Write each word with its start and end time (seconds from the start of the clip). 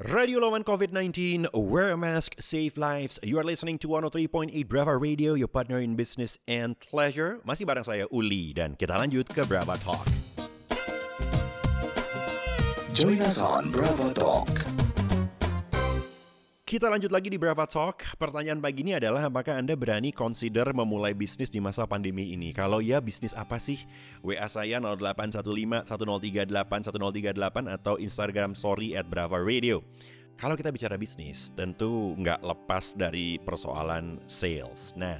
Radio 0.00 0.40
lawan 0.40 0.64
COVID-19, 0.64 1.52
wear 1.52 1.92
a 1.92 1.98
mask, 2.00 2.32
save 2.40 2.80
lives. 2.80 3.20
You 3.20 3.36
are 3.36 3.44
listening 3.44 3.76
to 3.84 3.88
103.8 3.92 4.48
Brava 4.64 4.96
Radio, 4.96 5.36
your 5.36 5.44
partner 5.44 5.76
in 5.76 5.92
business 5.92 6.40
and 6.48 6.72
pleasure. 6.80 7.44
Masih 7.44 7.68
bareng 7.68 7.84
saya 7.84 8.08
Uli 8.08 8.56
dan 8.56 8.80
kita 8.80 8.96
lanjut 8.96 9.28
ke 9.28 9.44
Brava 9.44 9.76
Talk. 9.76 10.08
Join 12.96 13.20
us 13.20 13.44
on 13.44 13.68
Brava 13.68 14.08
Talk. 14.16 14.48
Kita 16.70 16.86
lanjut 16.86 17.10
lagi 17.10 17.26
di 17.26 17.34
Brava 17.34 17.66
Talk. 17.66 18.14
Pertanyaan 18.14 18.62
pagi 18.62 18.86
ini 18.86 18.94
adalah 18.94 19.26
apakah 19.26 19.58
Anda 19.58 19.74
berani 19.74 20.14
consider 20.14 20.70
memulai 20.70 21.18
bisnis 21.18 21.50
di 21.50 21.58
masa 21.58 21.82
pandemi 21.82 22.30
ini? 22.30 22.54
Kalau 22.54 22.78
ya, 22.78 23.02
bisnis 23.02 23.34
apa 23.34 23.58
sih? 23.58 23.82
WA 24.22 24.46
saya 24.46 24.78
0815 24.78 25.90
1038 25.90 26.94
1038 26.94 27.74
atau 27.74 27.98
Instagram 27.98 28.54
story 28.54 28.94
at 28.94 29.02
Brava 29.10 29.42
Radio. 29.42 29.82
Kalau 30.38 30.54
kita 30.54 30.70
bicara 30.70 30.94
bisnis, 30.94 31.50
tentu 31.58 32.14
nggak 32.14 32.38
lepas 32.38 32.94
dari 32.94 33.42
persoalan 33.42 34.22
sales. 34.30 34.94
Nah, 34.94 35.18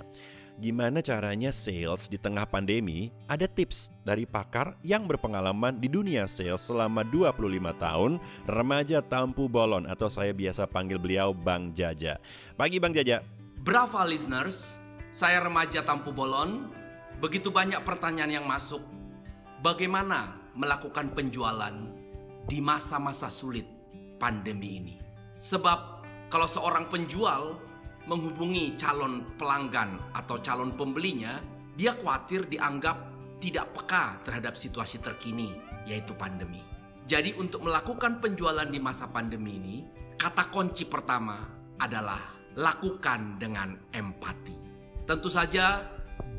gimana 0.60 1.00
caranya 1.00 1.48
sales 1.48 2.04
di 2.12 2.20
tengah 2.20 2.44
pandemi, 2.44 3.08
ada 3.24 3.48
tips 3.48 3.88
dari 4.04 4.28
pakar 4.28 4.76
yang 4.84 5.08
berpengalaman 5.08 5.80
di 5.80 5.88
dunia 5.88 6.28
sales 6.28 6.68
selama 6.68 7.00
25 7.00 7.32
tahun, 7.80 8.20
remaja 8.44 9.00
Tampu 9.00 9.48
Bolon 9.48 9.88
atau 9.88 10.12
saya 10.12 10.36
biasa 10.36 10.68
panggil 10.68 11.00
beliau 11.00 11.32
Bang 11.32 11.72
Jaja. 11.72 12.20
Pagi 12.60 12.76
Bang 12.76 12.92
Jaja. 12.92 13.24
Brava 13.64 14.04
listeners, 14.04 14.76
saya 15.10 15.40
remaja 15.40 15.80
Tampu 15.80 16.12
Bolon. 16.12 16.68
Begitu 17.24 17.48
banyak 17.48 17.80
pertanyaan 17.80 18.44
yang 18.44 18.44
masuk. 18.44 18.84
Bagaimana 19.64 20.52
melakukan 20.52 21.16
penjualan 21.16 21.72
di 22.44 22.60
masa-masa 22.60 23.32
sulit 23.32 23.64
pandemi 24.20 24.76
ini? 24.76 24.96
Sebab 25.40 25.78
kalau 26.28 26.48
seorang 26.48 26.88
penjual 26.92 27.69
menghubungi 28.10 28.74
calon 28.74 29.22
pelanggan 29.38 29.94
atau 30.18 30.42
calon 30.42 30.74
pembelinya, 30.74 31.38
dia 31.78 31.94
khawatir 31.94 32.50
dianggap 32.50 32.98
tidak 33.38 33.70
peka 33.70 34.18
terhadap 34.26 34.58
situasi 34.58 34.98
terkini, 34.98 35.54
yaitu 35.86 36.10
pandemi. 36.18 36.58
Jadi, 37.06 37.38
untuk 37.38 37.62
melakukan 37.62 38.18
penjualan 38.18 38.66
di 38.66 38.82
masa 38.82 39.06
pandemi 39.14 39.62
ini, 39.62 39.76
kata 40.18 40.50
kunci 40.50 40.90
pertama 40.90 41.38
adalah 41.78 42.18
lakukan 42.58 43.38
dengan 43.38 43.78
empati. 43.94 44.58
Tentu 45.06 45.30
saja, 45.30 45.80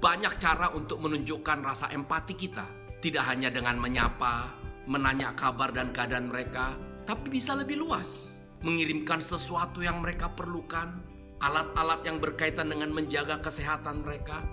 banyak 0.03 0.37
cara 0.37 0.75
untuk 0.75 0.99
menunjukkan 0.99 1.63
rasa 1.63 1.87
empati 1.95 2.35
kita, 2.35 2.67
tidak 2.99 3.23
hanya 3.31 3.47
dengan 3.47 3.79
menyapa, 3.79 4.53
menanya 4.85 5.31
kabar 5.33 5.71
dan 5.71 5.89
keadaan 5.95 6.29
mereka, 6.29 6.75
tapi 7.07 7.31
bisa 7.31 7.57
lebih 7.57 7.81
luas, 7.81 8.43
mengirimkan 8.61 9.23
sesuatu 9.23 9.81
yang 9.81 9.99
mereka 9.99 10.29
perlukan, 10.31 11.01
alat-alat 11.41 12.05
yang 12.05 12.21
berkaitan 12.21 12.69
dengan 12.69 12.93
menjaga 12.93 13.41
kesehatan 13.41 14.05
mereka, 14.05 14.45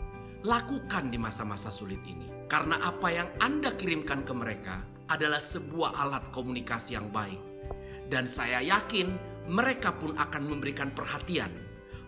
lakukan 0.42 1.12
di 1.12 1.20
masa-masa 1.20 1.68
sulit 1.68 2.00
ini. 2.08 2.48
Karena 2.48 2.80
apa 2.80 3.12
yang 3.12 3.28
Anda 3.44 3.76
kirimkan 3.76 4.24
ke 4.24 4.32
mereka 4.32 4.80
adalah 5.12 5.38
sebuah 5.38 6.00
alat 6.00 6.32
komunikasi 6.32 6.96
yang 6.96 7.12
baik. 7.12 7.38
Dan 8.08 8.24
saya 8.24 8.64
yakin 8.64 9.20
mereka 9.52 9.92
pun 9.92 10.16
akan 10.16 10.42
memberikan 10.48 10.88
perhatian 10.96 11.52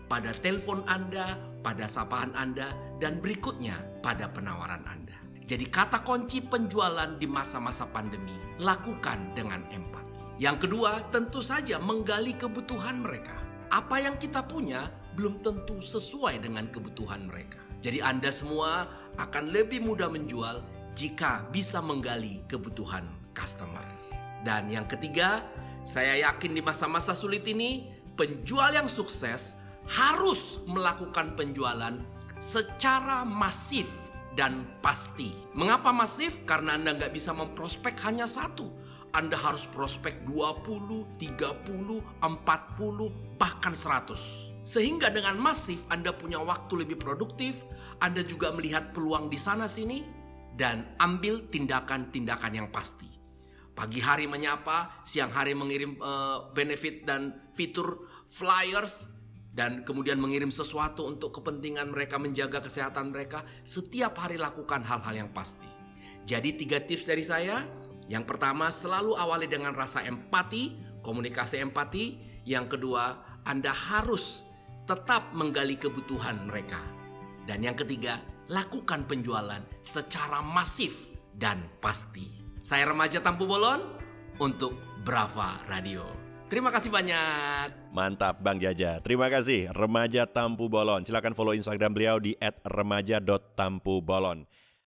pada 0.08 0.32
telepon 0.32 0.80
Anda, 0.88 1.36
pada 1.60 1.84
sapaan 1.84 2.32
Anda, 2.32 2.72
dan 2.96 3.20
berikutnya 3.20 4.00
pada 4.00 4.32
penawaran 4.32 4.80
Anda. 4.88 5.20
Jadi 5.44 5.68
kata 5.68 6.00
kunci 6.00 6.40
penjualan 6.40 7.20
di 7.20 7.28
masa-masa 7.28 7.84
pandemi, 7.84 8.32
lakukan 8.56 9.36
dengan 9.36 9.60
empati. 9.68 10.40
Yang 10.40 10.64
kedua, 10.64 11.12
tentu 11.12 11.44
saja 11.44 11.76
menggali 11.76 12.32
kebutuhan 12.32 13.04
mereka 13.04 13.49
apa 13.70 14.02
yang 14.02 14.18
kita 14.18 14.42
punya 14.44 14.90
belum 15.14 15.42
tentu 15.42 15.78
sesuai 15.78 16.42
dengan 16.42 16.66
kebutuhan 16.70 17.30
mereka. 17.30 17.62
Jadi 17.80 18.02
Anda 18.04 18.28
semua 18.28 18.90
akan 19.16 19.54
lebih 19.54 19.81
mudah 19.81 20.10
menjual 20.10 20.60
jika 20.98 21.48
bisa 21.48 21.81
menggali 21.81 22.44
kebutuhan 22.50 23.06
customer. 23.32 23.82
Dan 24.44 24.69
yang 24.69 24.84
ketiga, 24.91 25.47
saya 25.86 26.19
yakin 26.28 26.53
di 26.53 26.60
masa-masa 26.60 27.16
sulit 27.16 27.47
ini, 27.48 27.88
penjual 28.19 28.75
yang 28.75 28.91
sukses 28.91 29.56
harus 29.88 30.60
melakukan 30.69 31.32
penjualan 31.38 31.97
secara 32.37 33.25
masif 33.25 33.88
dan 34.37 34.66
pasti. 34.84 35.32
Mengapa 35.56 35.91
masif? 35.91 36.44
Karena 36.44 36.76
Anda 36.76 36.97
nggak 36.97 37.12
bisa 37.12 37.32
memprospek 37.32 37.97
hanya 38.04 38.28
satu 38.28 38.70
anda 39.10 39.34
harus 39.34 39.66
prospek 39.66 40.22
20, 40.22 41.19
30, 41.19 42.22
40, 42.22 43.38
bahkan 43.38 43.75
100. 43.75 44.62
Sehingga 44.62 45.10
dengan 45.10 45.34
masif 45.41 45.82
Anda 45.91 46.15
punya 46.15 46.38
waktu 46.38 46.87
lebih 46.87 47.00
produktif, 47.00 47.66
Anda 47.99 48.22
juga 48.22 48.54
melihat 48.54 48.94
peluang 48.94 49.26
di 49.26 49.34
sana 49.34 49.66
sini 49.66 50.06
dan 50.54 50.94
ambil 51.03 51.50
tindakan-tindakan 51.50 52.53
yang 52.54 52.69
pasti. 52.70 53.10
Pagi 53.75 53.99
hari 53.99 54.31
menyapa, 54.31 55.03
siang 55.03 55.34
hari 55.34 55.59
mengirim 55.59 55.99
uh, 55.99 56.53
benefit 56.54 57.03
dan 57.03 57.50
fitur 57.50 58.06
flyers 58.31 59.10
dan 59.50 59.82
kemudian 59.82 60.22
mengirim 60.22 60.54
sesuatu 60.54 61.09
untuk 61.10 61.43
kepentingan 61.43 61.91
mereka 61.91 62.20
menjaga 62.20 62.62
kesehatan 62.62 63.10
mereka. 63.10 63.43
Setiap 63.66 64.15
hari 64.22 64.38
lakukan 64.38 64.87
hal-hal 64.87 65.26
yang 65.26 65.31
pasti. 65.34 65.66
Jadi 66.28 66.54
tiga 66.54 66.78
tips 66.78 67.09
dari 67.09 67.25
saya, 67.25 67.65
yang 68.10 68.26
pertama, 68.26 68.75
selalu 68.75 69.15
awali 69.15 69.47
dengan 69.47 69.71
rasa 69.71 70.03
empati, 70.03 70.75
komunikasi 70.98 71.62
empati. 71.62 72.19
Yang 72.43 72.75
kedua, 72.75 73.22
Anda 73.47 73.71
harus 73.71 74.43
tetap 74.82 75.31
menggali 75.31 75.78
kebutuhan 75.78 76.50
mereka. 76.50 76.82
Dan 77.47 77.62
yang 77.62 77.78
ketiga, 77.78 78.19
lakukan 78.50 79.06
penjualan 79.06 79.62
secara 79.87 80.43
masif 80.43 81.15
dan 81.38 81.70
pasti. 81.78 82.43
Saya 82.59 82.91
remaja 82.91 83.22
Tampu 83.22 83.47
Bolon 83.47 83.78
untuk 84.43 84.75
Brava 85.06 85.62
Radio. 85.70 86.03
Terima 86.50 86.75
kasih 86.75 86.91
banyak. 86.91 87.94
Mantap 87.94 88.43
Bang 88.43 88.59
Jaja. 88.59 88.99
Terima 88.99 89.31
kasih 89.31 89.70
Remaja 89.70 90.26
Tampu 90.26 90.66
Bolon. 90.66 91.06
Silakan 91.06 91.31
follow 91.38 91.54
Instagram 91.54 91.94
beliau 91.94 92.19
di 92.19 92.34
@remaja.tampubolon. 92.66 94.50